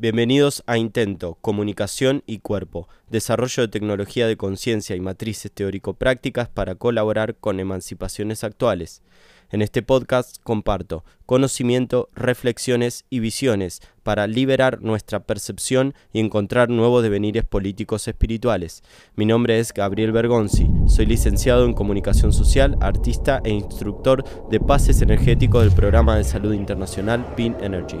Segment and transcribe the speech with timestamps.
[0.00, 6.74] Bienvenidos a Intento, Comunicación y Cuerpo, desarrollo de tecnología de conciencia y matrices teórico-prácticas para
[6.74, 9.02] colaborar con emancipaciones actuales.
[9.50, 17.02] En este podcast comparto conocimiento, reflexiones y visiones para liberar nuestra percepción y encontrar nuevos
[17.02, 18.82] devenires políticos espirituales.
[19.16, 25.02] Mi nombre es Gabriel Bergonzi, soy licenciado en comunicación social, artista e instructor de pases
[25.02, 27.98] energéticos del programa de salud internacional PIN Energy.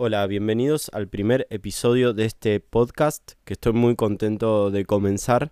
[0.00, 5.50] Hola, bienvenidos al primer episodio de este podcast que estoy muy contento de comenzar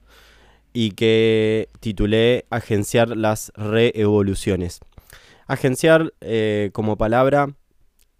[0.72, 4.78] y que titulé Agenciar las reevoluciones.
[5.48, 7.56] Agenciar eh, como palabra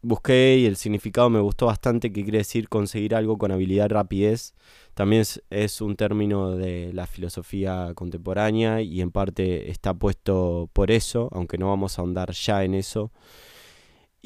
[0.02, 4.54] busqué y el significado me gustó bastante que quiere decir conseguir algo con habilidad rapidez.
[4.94, 10.90] También es, es, un término de la filosofía contemporánea y en parte está puesto por
[10.90, 13.12] eso, aunque no vamos a ahondar ya en eso.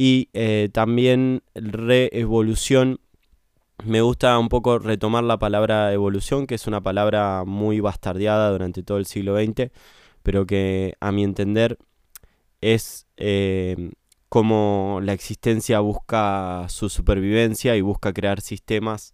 [0.03, 3.01] Y eh, también reevolución.
[3.85, 8.83] Me gusta un poco retomar la palabra evolución, que es una palabra muy bastardeada durante
[8.83, 9.71] todo el siglo XX,
[10.23, 11.77] pero que a mi entender
[12.63, 13.91] es eh,
[14.31, 19.13] como la existencia busca su supervivencia y busca crear sistemas,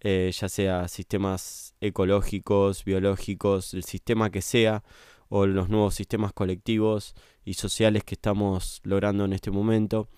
[0.00, 4.82] eh, ya sea sistemas ecológicos, biológicos, el sistema que sea,
[5.28, 10.08] o los nuevos sistemas colectivos y sociales que estamos logrando en este momento,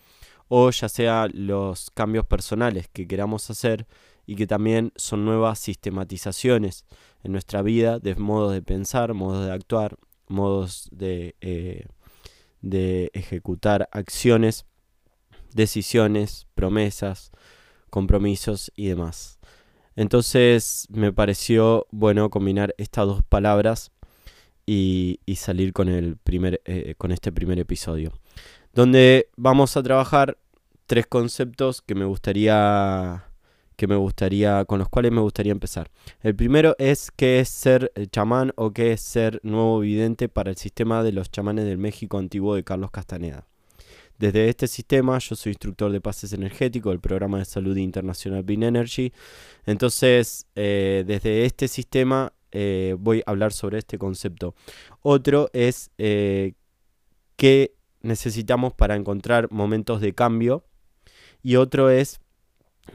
[0.48, 3.86] o ya sea los cambios personales que queramos hacer
[4.26, 6.84] y que también son nuevas sistematizaciones
[7.22, 11.86] en nuestra vida de modos de pensar, modos de actuar, modos de, eh,
[12.60, 14.66] de ejecutar acciones,
[15.54, 17.32] decisiones, promesas,
[17.90, 19.38] compromisos y demás.
[19.96, 23.90] Entonces me pareció bueno combinar estas dos palabras
[24.70, 28.12] y, salir con, el primer, eh, con este primer episodio.
[28.74, 30.36] Donde vamos a trabajar
[30.86, 33.24] tres conceptos que me gustaría
[33.76, 35.88] que me gustaría con los cuales me gustaría empezar.
[36.20, 40.56] El primero es qué es ser chamán o qué es ser nuevo vidente para el
[40.56, 43.46] sistema de los chamanes del México antiguo de Carlos Castaneda.
[44.18, 48.64] Desde este sistema, yo soy instructor de pases energéticos del programa de salud internacional Bean
[48.64, 49.12] Energy.
[49.64, 54.54] Entonces, eh, desde este sistema eh, voy a hablar sobre este concepto.
[55.02, 56.54] Otro es eh,
[57.36, 60.64] qué necesitamos para encontrar momentos de cambio.
[61.42, 62.20] Y otro es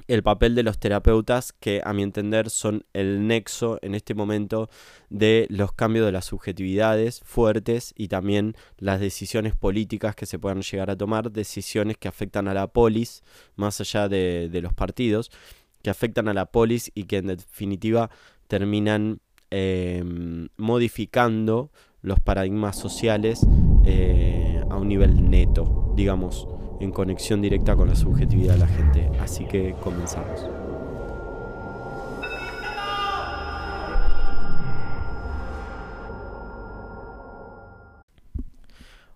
[0.08, 4.70] el papel de los terapeutas que a mi entender son el nexo en este momento
[5.10, 10.62] de los cambios de las subjetividades fuertes y también las decisiones políticas que se puedan
[10.62, 13.24] llegar a tomar, decisiones que afectan a la polis
[13.56, 15.32] más allá de, los partidos,
[15.82, 18.10] que afectan a la polis y que en definitiva
[18.48, 19.20] terminan
[19.56, 21.70] Em, modificando
[22.02, 23.46] los paradigmas sociales
[23.86, 26.48] eh, a un nivel neto, digamos,
[26.80, 29.12] en conexión directa con la subjetividad de la gente.
[29.20, 30.48] Así que comenzamos.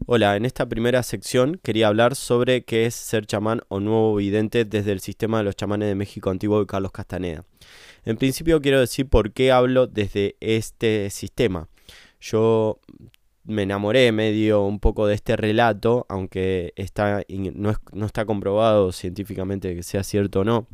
[0.06, 4.66] Hola, en esta primera sección quería hablar sobre qué es ser chamán o nuevo vidente
[4.66, 7.44] desde el sistema de los chamanes de México antiguo de Carlos Castaneda.
[8.06, 11.68] En principio quiero decir por qué hablo desde este sistema.
[12.20, 12.80] Yo
[13.44, 19.74] me enamoré medio un poco de este relato, aunque está, no, no está comprobado científicamente
[19.76, 20.68] que sea cierto o no.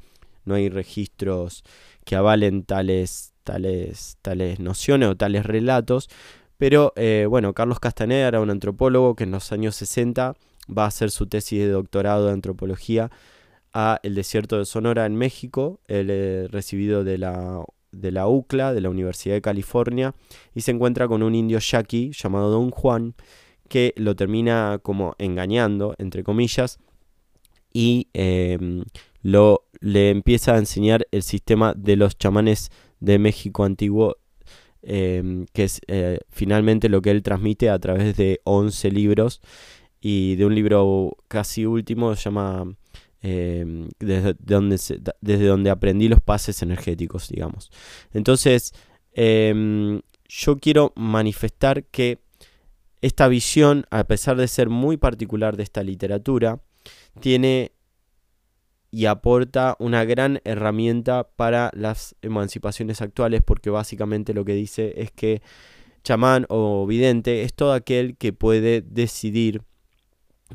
[0.45, 1.63] No hay registros
[2.03, 6.09] que avalen tales, tales, tales nociones o tales relatos.
[6.57, 10.35] Pero eh, bueno, Carlos Castaneda era un antropólogo que en los años 60
[10.75, 13.11] va a hacer su tesis de doctorado de antropología
[13.73, 18.81] a el desierto de Sonora en México, es recibido de la, de la UCLA, de
[18.81, 20.13] la Universidad de California,
[20.53, 23.15] y se encuentra con un indio yaqui llamado Don Juan,
[23.67, 26.79] que lo termina como engañando, entre comillas,
[27.73, 28.83] y em,
[29.23, 34.17] lo, le empieza a enseñar el sistema de los chamanes de México antiguo,
[34.83, 39.41] em, que es eh, finalmente lo que él transmite a través de 11 libros,
[39.99, 42.65] y de un libro casi último, se llama
[43.25, 44.77] Em, desde, donde
[45.21, 47.71] desde donde aprendí los pases energéticos, digamos.
[48.13, 48.73] Entonces,
[49.13, 52.19] em, yo quiero manifestar que
[53.01, 56.59] esta visión, a pesar de ser muy particular de esta literatura,
[57.21, 57.71] tiene
[58.91, 65.11] y aporta una gran herramienta para las emancipaciones actuales, porque básicamente lo que dice es
[65.11, 65.41] que
[66.03, 69.61] chamán o vidente es todo aquel que puede decidir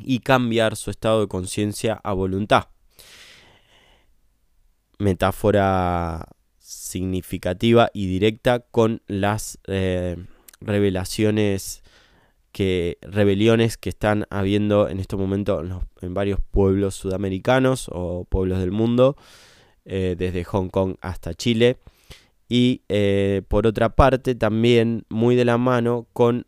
[0.00, 2.68] y cambiar su estado de conciencia a voluntad.
[4.98, 10.16] Metáfora significativa y directa con las eh,
[10.60, 11.82] revelaciones
[12.52, 15.62] que rebeliones que están habiendo en este momento
[16.00, 19.16] en, varios pueblos sudamericanos o pueblos del mundo,
[19.84, 21.78] eh, desde Hong Kong hasta Chile.
[22.48, 26.46] Y eh, por otra parte, también muy de la mano con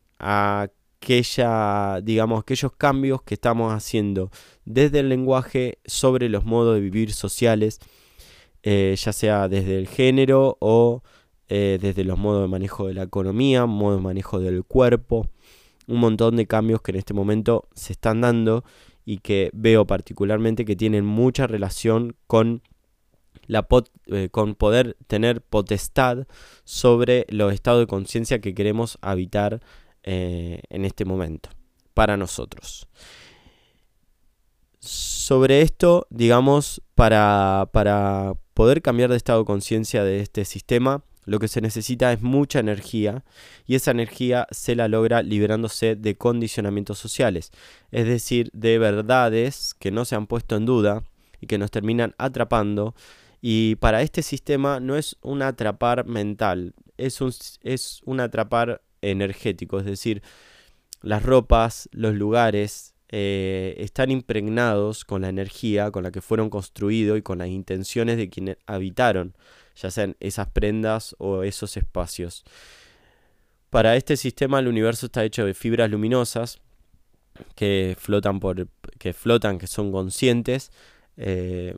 [1.00, 4.30] digamos, aquellos cambios que estamos haciendo
[4.64, 7.80] desde el lenguaje sobre los modos de vivir sociales,
[8.62, 11.02] eh, ya sea desde el género o
[11.48, 15.26] desde los modos de manejo de la economía, modos de manejo del cuerpo
[15.90, 18.64] un montón de cambios que en este momento se están dando
[19.04, 22.62] y que veo particularmente que tienen mucha relación con
[23.46, 23.66] la
[24.06, 26.28] eh, con poder tener potestad
[26.64, 29.60] sobre los estados de conciencia que queremos habitar
[30.02, 31.50] eh, en este momento
[31.94, 32.88] para nosotros.
[34.78, 41.38] Sobre esto, digamos, para, para poder cambiar de estado de conciencia de este sistema, lo
[41.38, 43.24] que se necesita es mucha energía
[43.66, 47.52] y esa energía se la logra liberándose de condicionamientos sociales,
[47.90, 51.04] es decir, de verdades que no se han puesto en duda
[51.40, 52.94] y que nos terminan atrapando.
[53.42, 57.32] Y para este sistema no es un atrapar mental, es un,
[57.62, 60.22] es un atrapar energético, es decir,
[61.02, 67.18] las ropas, los lugares, eh, están impregnados con la energía con la que fueron construidos
[67.18, 69.34] y con las intenciones de quienes habitaron
[69.74, 72.44] ya sean esas prendas o esos espacios.
[73.68, 76.60] Para este sistema el universo está hecho de fibras luminosas
[77.56, 78.68] que flotan, por,
[78.98, 80.70] que, flotan, que son conscientes.
[81.22, 81.74] Eh,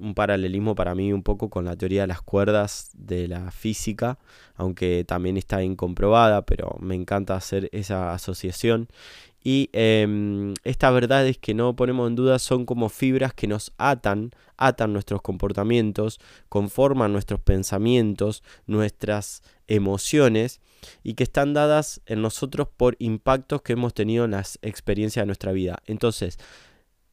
[0.00, 4.18] un paralelismo para mí un poco con la teoría de las cuerdas de la física,
[4.54, 8.88] aunque también está incomprobada, pero me encanta hacer esa asociación.
[9.44, 14.30] Y eh, estas verdades que no ponemos en duda son como fibras que nos atan,
[14.56, 16.18] atan nuestros comportamientos,
[16.48, 20.60] conforman nuestros pensamientos, nuestras emociones
[21.04, 25.26] y que están dadas en nosotros por impactos que hemos tenido en las experiencias de
[25.26, 25.78] nuestra vida.
[25.86, 26.38] Entonces,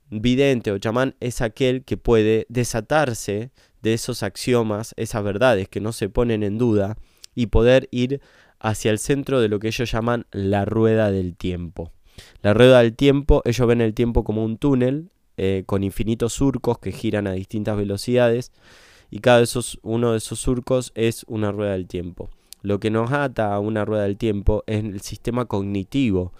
[0.09, 3.51] vidente o chamán es aquel que puede desatarse
[3.81, 6.97] de esos axiomas, esas verdades que no se ponen en duda
[7.35, 8.21] y poder ir
[8.59, 11.91] hacia el centro de lo que ellos llaman la rueda del tiempo.
[12.41, 16.77] La rueda del tiempo, ellos ven el tiempo como un túnel eh, con infinitos surcos
[16.77, 18.51] que giran a distintas velocidades
[19.09, 19.43] y cada
[19.81, 22.29] uno de esos surcos es una rueda del tiempo.
[22.61, 26.31] Lo que nos ata a una rueda del tiempo es el sistema cognitivo,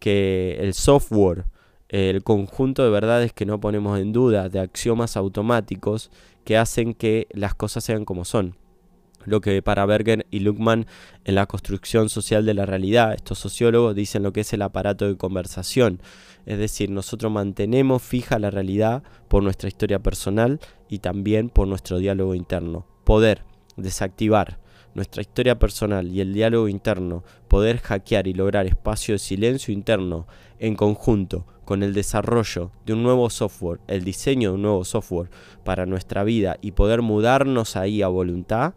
[0.00, 1.44] que el software,
[1.88, 6.10] el conjunto de verdades que no ponemos en duda, de axiomas automáticos
[6.44, 8.56] que hacen que las cosas sean como son.
[9.24, 10.86] Lo que para Berger y Luckman
[11.24, 15.06] en la construcción social de la realidad, estos sociólogos dicen lo que es el aparato
[15.06, 16.00] de conversación,
[16.46, 21.98] es decir, nosotros mantenemos fija la realidad por nuestra historia personal y también por nuestro
[21.98, 22.86] diálogo interno.
[23.04, 23.44] Poder
[23.76, 24.58] desactivar
[24.94, 30.26] nuestra historia personal y el diálogo interno, poder hackear y lograr espacio de silencio interno
[30.58, 35.28] en conjunto con el desarrollo de un nuevo software, el diseño de un nuevo software
[35.64, 38.72] para nuestra vida y poder mudarnos ahí a voluntad,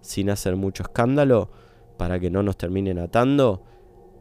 [0.00, 1.50] sin hacer mucho escándalo,
[1.98, 3.62] para que no nos terminen atando,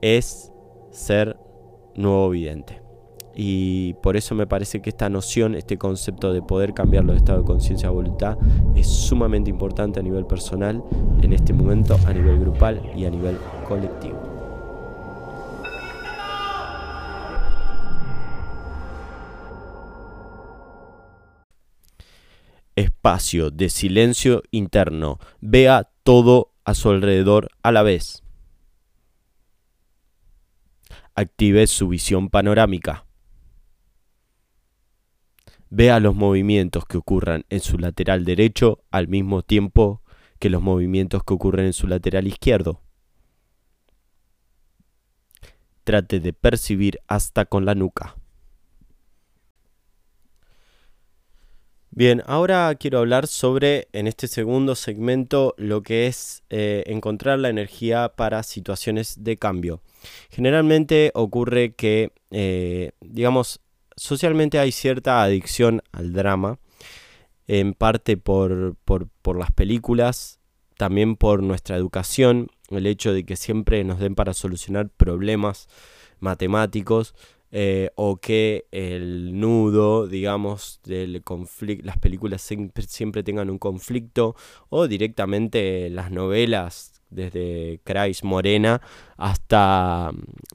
[0.02, 0.52] es
[0.92, 1.38] ser
[1.96, 2.82] nuevo vidente.
[3.36, 7.44] Y por eso me parece que esta noción, este concepto de poder cambiar los estados
[7.44, 8.38] de conciencia a voluntad,
[8.76, 10.84] es sumamente importante a nivel personal,
[11.22, 14.19] en este momento, a nivel grupal y a nivel colectivo.
[22.80, 25.20] Espacio de silencio interno.
[25.42, 28.24] Vea todo a su alrededor a la vez.
[31.14, 33.06] Active su visión panorámica.
[35.70, 40.02] Vea los movimientos que ocurran en su lateral derecho al mismo tiempo
[40.40, 42.82] que los movimientos que ocurren en su lateral izquierdo.
[45.84, 48.19] Trate de percibir hasta con la nuca.
[52.00, 57.50] Bien, ahora quiero hablar sobre, en este segundo segmento, lo que es eh, encontrar la
[57.50, 59.82] energía para situaciones de cambio.
[60.30, 63.60] Generalmente ocurre que, eh, digamos,
[63.98, 66.58] socialmente hay cierta adicción al drama,
[67.48, 70.40] en parte por, por las películas,
[70.78, 75.68] también por nuestra educación, el hecho de que siempre nos den para solucionar problemas
[76.22, 77.14] matemáticos,
[77.52, 84.36] eh, o que el nudo, digamos, del conflicto, las películas siempre, tengan un conflicto,
[84.70, 88.82] o directamente las novelas, desde Kreis Morena
[89.18, 90.12] hasta,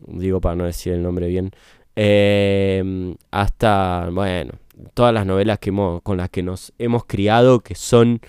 [0.06, 1.50] digo para no decir el nombre bien,
[1.96, 4.52] em, hasta, bueno,
[4.94, 5.72] todas las novelas que
[6.02, 8.20] con las que nos hemos criado, que son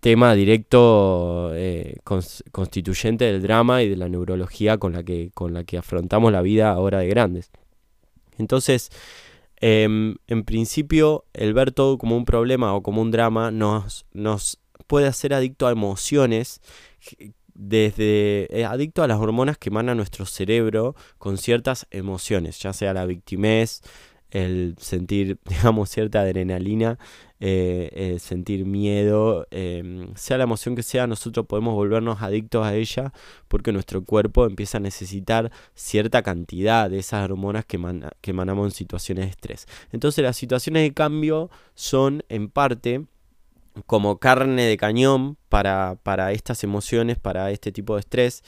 [0.00, 5.64] tema directo eh, constituyente del drama y de la neurología con la, que, con la
[5.64, 7.50] que afrontamos la vida ahora de grandes.
[8.38, 8.90] Entonces,
[9.56, 14.58] em, en principio, el ver todo como un problema o como un drama nos, nos
[14.86, 16.60] puede hacer adicto a emociones
[17.54, 22.94] desde eh, adicto a las hormonas que emana nuestro cerebro con ciertas emociones, ya sea
[22.94, 23.82] la victimez,
[24.30, 26.98] el sentir, digamos, cierta adrenalina,
[27.40, 33.12] eh, sentir miedo, em, sea la emoción que sea, nosotros podemos volvernos adictos a ella
[33.48, 37.78] porque nuestro cuerpo empieza a necesitar cierta cantidad de esas hormonas que,
[38.20, 39.66] que emanamos en situaciones de estrés.
[39.92, 43.06] Entonces las situaciones de cambio son en parte
[43.86, 48.42] como carne de cañón para, para estas emociones, para este tipo de estrés.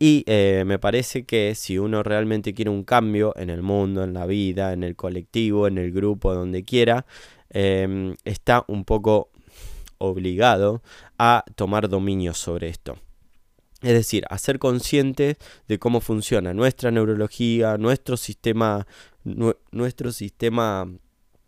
[0.00, 4.14] Y eh, me parece que si uno realmente quiere un cambio en el mundo, en
[4.14, 7.04] la vida, en el colectivo, en el grupo, donde quiera,
[7.50, 9.30] em, está un poco
[9.98, 10.82] obligado
[11.18, 12.96] a tomar dominio sobre esto.
[13.82, 15.36] Es decir, a ser consciente
[15.68, 18.86] de cómo funciona nuestra neurología, nuestro sistema,
[19.70, 20.88] nuestro sistema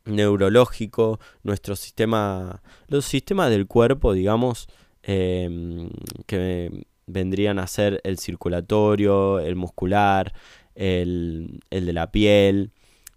[0.04, 4.68] neurológico, nuestro sistema, los sistemas del cuerpo, digamos,
[5.02, 5.90] em,
[6.26, 10.32] que vendrían a ser el circulatorio, el muscular,
[10.74, 12.72] el, de la piel,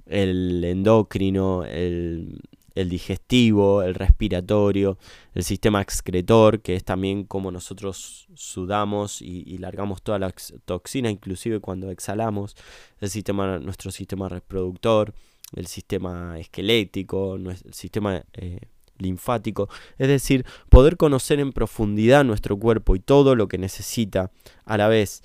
[0.08, 2.42] el endocrino, el,
[2.75, 4.98] digestivo, el respiratorio,
[5.34, 10.34] el sistema excretor, que es también como nosotros sudamos y, largamos toda la
[10.65, 12.56] toxina, inclusive cuando exhalamos,
[13.00, 15.13] el sistema, nuestro sistema reproductor,
[15.56, 18.60] el sistema esquelético, el sistema eh,
[18.98, 24.32] linfático, es decir, poder conocer en profundidad nuestro cuerpo y todo lo que necesita,
[24.65, 25.22] a la vez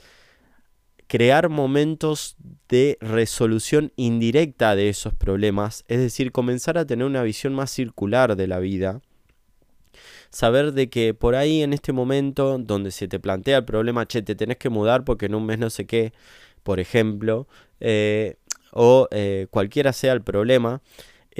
[1.09, 2.37] crear momentos
[2.69, 8.37] de resolución indirecta de esos problemas, es decir, comenzar a tener una visión más circular
[8.37, 9.01] de la vida,
[10.31, 14.21] saber de que por ahí en este momento donde se te plantea el problema, che,
[14.23, 16.13] te tenés que mudar porque en un mes no sé qué,
[16.63, 17.49] por ejemplo,
[17.81, 18.37] eh,
[18.73, 20.83] o eh, cualquiera sea el problema,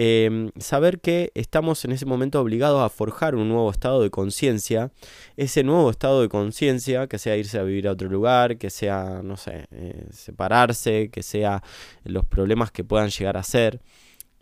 [0.01, 4.93] em, saber que estamos en ese momento obligados a forjar un nuevo estado de conciencia,
[5.37, 9.23] ese nuevo estado de conciencia, que sea irse a vivir a otro lugar, que sea,
[9.25, 11.65] no sé, eh, separarse, que sea
[12.05, 13.81] los problemas que puedan llegar a ser,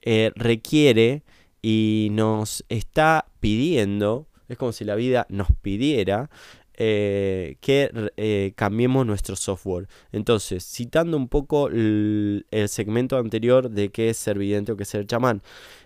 [0.02, 1.22] eh, requiere
[1.62, 6.28] y nos está pidiendo, es como si la vida nos pidiera
[6.76, 9.88] eh, que eh, cambiemos nuestro software.
[10.12, 14.88] Entonces, citando un poco el, segmento anterior de qué es ser vidente o qué es
[14.88, 15.42] ser chamán,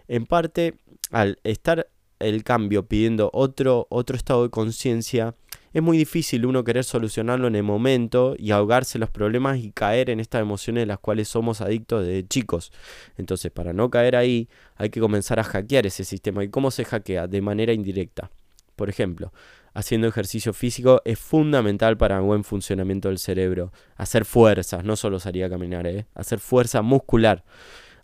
[0.08, 0.74] en parte,
[1.10, 5.34] al estar el cambio pidiendo otro, otro estado de conciencia,
[5.72, 10.10] es muy difícil uno querer solucionarlo en el momento y ahogarse los problemas y caer
[10.10, 12.72] en estas emociones de las cuales somos adictos desde chicos.
[13.16, 16.42] Entonces, para no caer ahí, hay que comenzar a hackear ese sistema.
[16.42, 17.28] ¿Y cómo se hackea?
[17.28, 18.30] De manera indirecta.
[18.74, 19.32] Por ejemplo,
[19.74, 23.72] haciendo ejercicio físico es fundamental para buen funcionamiento del cerebro.
[23.96, 26.06] Hacer fuerzas, no solo salir a caminar, ¿eh?
[26.14, 27.44] hacer fuerza muscular,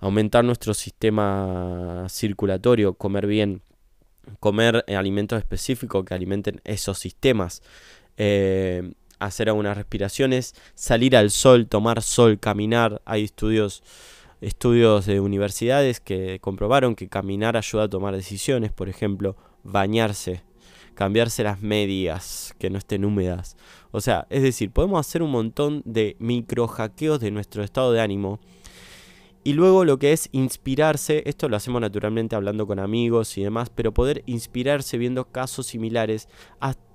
[0.00, 3.62] aumentar nuestro sistema circulatorio, comer bien,
[4.40, 7.62] comer alimentos específicos que alimenten esos sistemas.
[8.16, 13.00] Eh, hacer algunas respiraciones, salir al sol, tomar sol, caminar.
[13.04, 13.82] Hay estudios,
[14.40, 20.42] estudios de universidades que comprobaron que caminar ayuda a tomar decisiones, por ejemplo, bañarse
[20.96, 23.56] cambiarse las medias, que no estén húmedas.
[23.92, 28.00] O sea, es decir, podemos hacer un montón de micro hackeos de nuestro estado de
[28.00, 28.40] ánimo.
[29.44, 33.70] Y luego lo que es inspirarse, esto lo hacemos naturalmente hablando con amigos y demás,
[33.70, 36.28] pero poder inspirarse viendo casos similares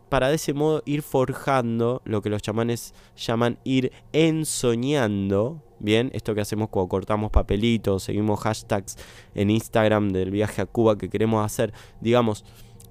[0.09, 5.63] para de ese modo ir forjando lo que los chamanes llaman ir ensoñando.
[5.79, 8.97] Bien, esto que hacemos cuando cortamos papelitos, seguimos hashtags
[9.33, 12.43] en Instagram del viaje a Cuba que queremos hacer, digamos,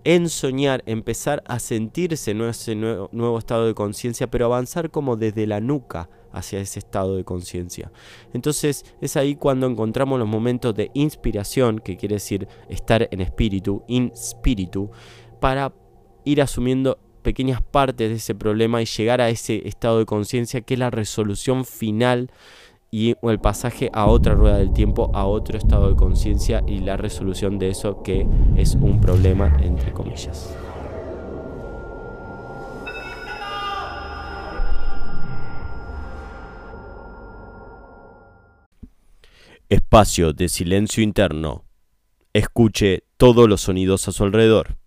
[0.05, 5.17] en soñar, empezar a sentirse en ese nuevo, nuevo estado de conciencia, pero avanzar como
[5.17, 7.93] desde la nuca hacia ese estado de conciencia.
[8.33, 13.85] Entonces es ahí cuando encontramos los momentos de inspiración, que quiere decir estar en espíritu,
[13.89, 14.91] in spiritu,
[15.41, 15.73] para
[16.25, 20.75] ir asumiendo pequeñas partes de ese problema y llegar a ese estado de conciencia que
[20.75, 22.31] es la resolución final
[22.91, 26.97] y el pasaje a otra rueda del tiempo, a otro estado de conciencia y la
[26.97, 30.57] resolución de eso que es un problema entre comillas.
[39.69, 41.65] Espacio de silencio interno.
[42.33, 44.79] Escuche todos los sonidos a su alrededor.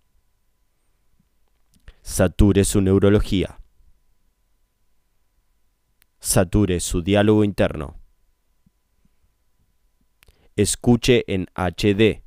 [2.02, 3.63] Sature su neurología
[6.34, 7.96] sature su diálogo interno.
[10.56, 12.24] Escuche en HD.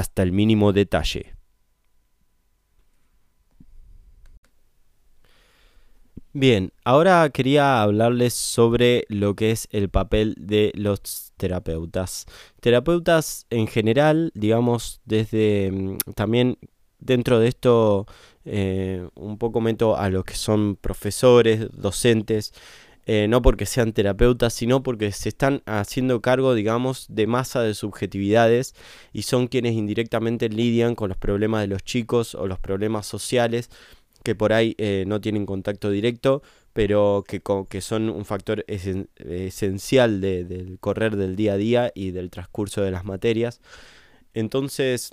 [0.00, 1.34] hasta el mínimo detalle.
[6.32, 12.26] Bien, ahora quería hablarles sobre lo que es el papel de los terapeutas.
[12.60, 16.56] Terapeutas en general, digamos, desde mm, también
[17.00, 18.06] dentro de esto
[18.44, 22.52] eh, un poco meto a los que son profesores, docentes,
[23.06, 27.74] eh, no porque sean terapeutas, sino porque se están haciendo cargo, digamos, de masa de
[27.74, 28.74] subjetividades
[29.12, 33.70] y son quienes indirectamente lidian con los problemas de los chicos o los problemas sociales
[34.22, 36.42] que por ahí eh, no tienen contacto directo,
[36.72, 42.30] pero que, que son un factor esencial del correr del día a día y del
[42.30, 43.60] transcurso de las materias.
[44.34, 45.10] Entonces,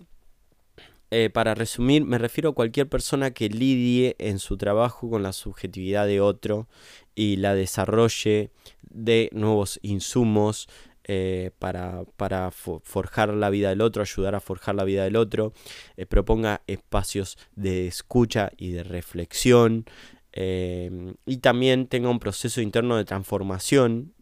[1.10, 5.32] eh, para resumir, me refiero a cualquier persona que lidie en su trabajo con la
[5.32, 6.68] subjetividad de otro
[7.16, 10.68] y la desarrolle de nuevos insumos,
[11.06, 12.04] eh, para,
[12.52, 15.54] forjar la vida del otro, ayudar a forjar la vida del otro,
[15.96, 19.86] eh, proponga espacios de escucha y de reflexión,
[20.34, 24.14] y también tenga un proceso interno de transformación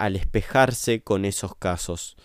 [0.00, 2.16] al espejarse con esos casos.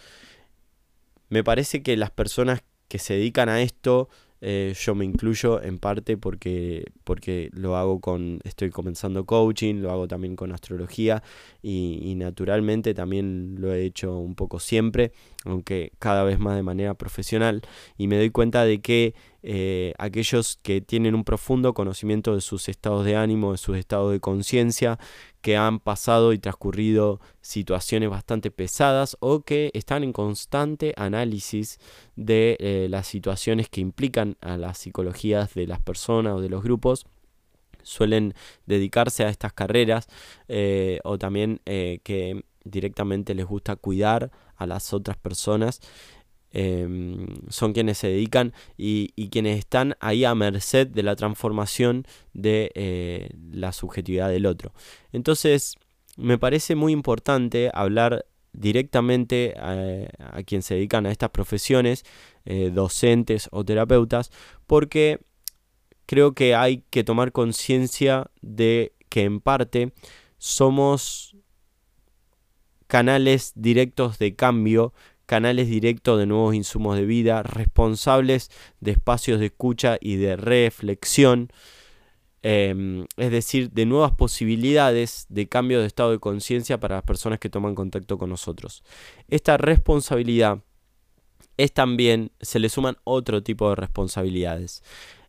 [1.30, 4.10] Me parece que las personas que se dedican a esto
[4.48, 9.92] eh, yo me incluyo en parte porque, porque lo hago con, estoy comenzando coaching, lo
[9.92, 11.24] hago también con astrología
[11.64, 15.14] y, naturalmente también lo he hecho un poco siempre,
[15.46, 17.62] aunque cada vez más de manera profesional.
[17.98, 22.70] Y me doy cuenta de que eh, aquellos que tienen un profundo conocimiento de sus
[22.70, 25.00] estados de ánimo, de sus estados de conciencia,
[25.46, 31.78] que han pasado y transcurrido situaciones bastante pesadas o que están en constante análisis
[32.16, 36.64] de eh, las situaciones que implican a las psicologías de las personas o de los
[36.64, 37.06] grupos.
[37.84, 38.34] Suelen
[38.66, 40.08] dedicarse a estas carreras
[40.48, 45.80] eh, o también que directamente les gusta cuidar a las otras personas
[46.58, 52.72] Em, son quienes se dedican y, quienes están ahí a merced de la transformación de
[52.76, 54.72] eh, la subjetividad del otro.
[55.12, 55.76] Entonces,
[56.16, 62.06] me parece muy importante hablar directamente a, quien se dedican a estas profesiones,
[62.46, 64.32] eh, docentes o terapeutas,
[64.66, 65.20] porque
[66.06, 69.92] creo que hay que tomar conciencia de que en parte
[70.38, 71.36] somos
[72.88, 74.94] canales directos de cambio
[75.26, 81.50] canales directos de nuevos insumos de vida, responsables de espacios de escucha y de reflexión,
[82.44, 87.40] em, es decir, de nuevas posibilidades de cambio de estado de conciencia para las personas
[87.40, 88.84] que toman contacto con nosotros.
[89.28, 90.60] Esta responsabilidad
[91.58, 94.84] es también, se le suman otro tipo de responsabilidades.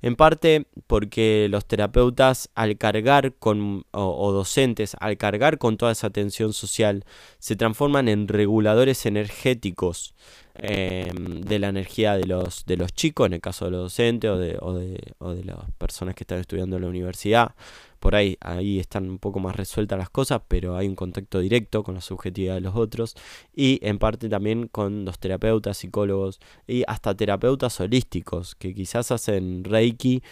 [0.07, 6.11] En parte porque los terapeutas al cargar con, o, docentes, al cargar con toda esa
[6.11, 7.05] tensión social,
[7.41, 10.15] se transforman en reguladores energéticos
[10.55, 14.31] em, de la energía de los, de los chicos, en el caso de los docentes
[14.31, 17.57] o de, o de, o de las personas que están estudiando en la universidad
[17.97, 21.83] por ahí, ahí están un poco más resueltas las cosas, pero hay un contacto directo
[21.83, 23.17] con la subjetividad de los otros
[23.55, 29.65] y en parte también con los terapeutas, psicólogos y hasta terapeutas holísticos que quizás hacen
[29.65, 30.23] reiki,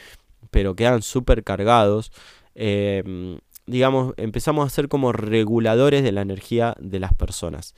[0.50, 2.12] pero quedan súper cargados.
[2.54, 7.74] Em, digamos, empezamos a ser como reguladores de la energía de las personas.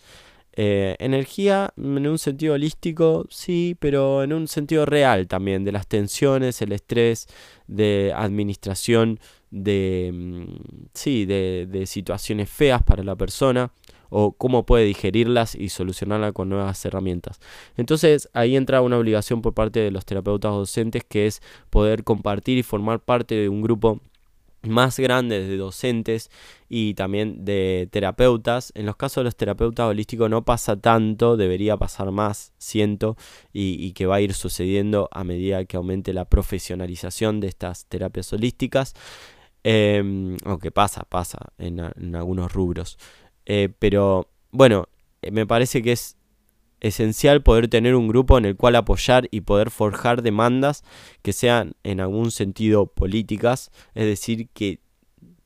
[0.58, 5.86] Eh, energía en un sentido holístico, sí, pero en un sentido real también, de las
[5.86, 7.28] tensiones, el estrés,
[7.66, 13.70] de administración de, mm, sí, de, de situaciones feas para la persona
[14.08, 17.40] o cómo puede digerirlas y solucionarlas con nuevas herramientas.
[17.76, 22.58] Entonces ahí entra una obligación por parte de los terapeutas docentes que es poder compartir
[22.58, 24.00] y formar parte de un grupo
[24.62, 26.30] más grandes de docentes
[26.68, 28.72] y también de terapeutas.
[28.74, 33.16] En los casos de los terapeutas holísticos no pasa tanto, debería pasar más, siento,
[33.52, 38.32] y, que va a ir sucediendo a medida que aumente la profesionalización de estas terapias
[38.32, 38.94] holísticas.
[39.68, 41.80] Em, aunque pasa, pasa en,
[42.14, 42.98] algunos rubros.
[43.46, 44.88] Eh, pero bueno,
[45.22, 46.16] eh, me parece que es
[46.78, 50.84] esencial poder tener un grupo en el cual apoyar y poder forjar demandas
[51.22, 54.78] que sean en algún sentido políticas, es decir, que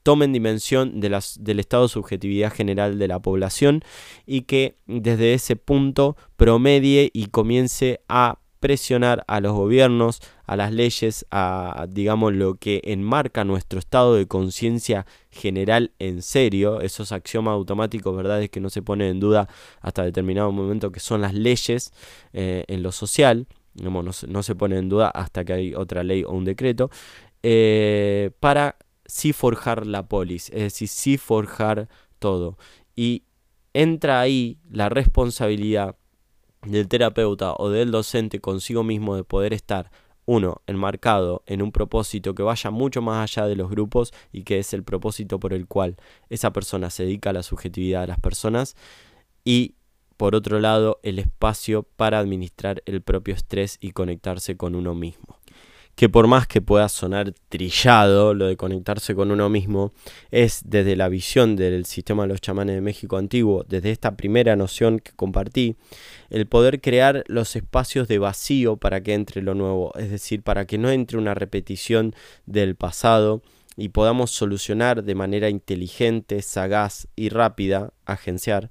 [0.03, 1.15] tomen dimensión del
[1.59, 3.83] estado de subjetividad general de la población
[4.27, 10.73] y que desde ese punto promedie y comience a presionar a los gobiernos, a las
[10.73, 17.53] leyes, a digamos lo que enmarca nuestro estado de conciencia general en serio, esos axiomas
[17.53, 19.49] automáticos, verdades que no se ponen en duda
[19.81, 21.93] hasta determinado momento que son las leyes
[22.33, 26.25] eh, en lo social, digamos, no, se pone en duda hasta que hay otra ley
[26.25, 26.91] o un decreto,
[27.43, 32.59] eh, para sí forjar la polis, es decir, sí forjar todo.
[32.95, 33.25] Y
[33.73, 35.97] entra ahí la responsabilidad
[36.63, 39.91] del terapeuta o del docente consigo mismo de poder estar
[40.27, 44.59] uno, enmarcado en un propósito que vaya mucho más allá de los grupos y que
[44.59, 45.97] es el propósito por el cual
[46.29, 48.77] esa persona se dedica a la subjetividad de las personas
[49.45, 49.75] y
[50.17, 55.40] por otro lado el espacio para administrar el propio estrés y conectarse con uno mismo
[56.01, 59.93] que por más que pueda sonar trillado lo de conectarse con uno mismo,
[60.31, 64.57] es desde la visión del sistema de los chamanes de México antiguo, desde esta primera
[64.57, 65.77] noción que compartí,
[66.31, 70.67] el poder crear los espacios de vacío para que entre lo nuevo, es decir, para
[70.67, 72.15] que no entre una repetición
[72.47, 73.43] del pasado
[73.77, 78.71] y podamos solucionar de manera inteligente, sagaz y rápida, agenciar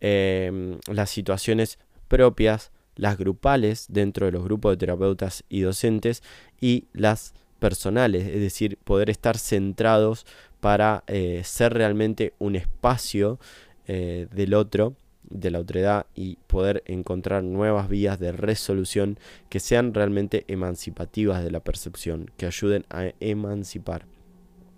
[0.00, 6.22] eh, las situaciones propias las grupales dentro de los grupos de terapeutas y docentes
[6.60, 10.26] y las personales, es decir, poder estar centrados
[10.60, 13.38] para eh, ser realmente un espacio
[13.86, 14.96] eh, del otro,
[15.30, 21.50] de la otredad y poder encontrar nuevas vías de resolución que sean realmente emancipativas de
[21.50, 24.06] la percepción, que ayuden a emancipar.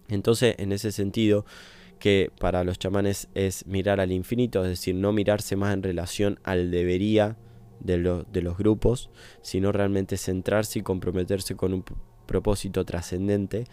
[0.08, 1.44] Entonces, en ese sentido,
[1.98, 6.38] que para los chamanes es mirar al infinito, es decir, no mirarse más en relación
[6.44, 7.36] al debería
[7.80, 9.10] de, de los grupos,
[9.42, 11.84] sino realmente centrarse y comprometerse con un
[12.26, 13.64] propósito trascendente.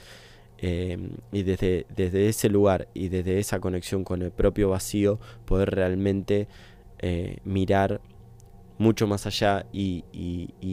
[0.66, 0.98] Eh,
[1.34, 6.48] y desde, desde, ese lugar y desde esa conexión con el propio vacío poder realmente
[7.00, 8.00] eh, mirar
[8.78, 10.06] mucho más allá y,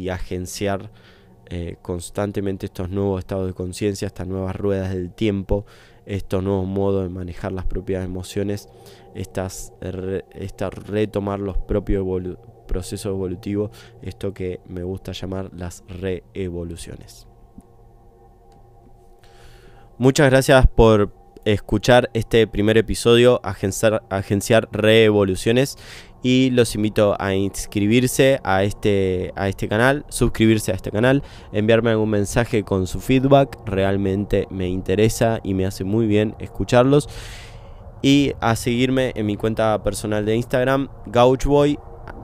[0.08, 0.92] agenciar
[1.46, 5.66] eh, constantemente estos nuevos estados de conciencia, estas nuevas ruedas del tiempo,
[6.06, 8.68] estos nuevos modos de manejar las propias emociones,
[9.16, 12.04] estas, retomar los propios
[12.70, 17.26] proceso evolutivo, esto que me gusta llamar las reevoluciones.
[19.98, 21.12] Muchas gracias por
[21.44, 25.78] escuchar este primer episodio, agenciar, agenciar reevoluciones
[26.22, 31.90] y los invito a inscribirse a este, a este canal, suscribirse a este canal, enviarme
[31.90, 37.08] algún mensaje con su feedback, realmente me interesa y me hace muy bien escucharlos.
[38.02, 41.78] Y a seguirme en mi cuenta personal de Instagram, Gauchboy,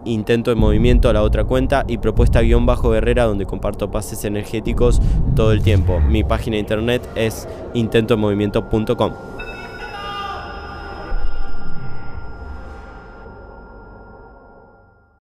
[0.06, 4.24] intento de movimiento a la otra cuenta y propuesta guion bajo guerrera donde comparto pases
[4.24, 5.00] energéticos
[5.34, 6.00] todo el tiempo.
[6.00, 9.12] Mi página internet es intentomovimiento.com.